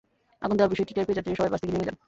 আগুন 0.45 0.55
দেওয়ার 0.57 0.71
বিষয়টি 0.73 0.93
টের 0.93 1.05
পেয়ে 1.07 1.17
যাত্রীরা 1.17 1.39
সবাই 1.39 1.51
বাস 1.51 1.59
থেকে 1.61 1.73
নেমে 1.73 1.87
যান। 1.87 1.95